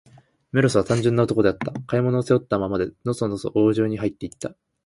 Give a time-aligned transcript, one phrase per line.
[0.51, 1.71] メロスは、単純な男であった。
[1.81, 4.55] 買い物を、背負ったままで、のそのそ王城にはいって行った。